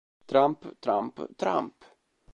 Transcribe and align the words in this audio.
Tramp, 0.31 0.65
Tramp, 0.79 1.19
Tramp 1.37 1.85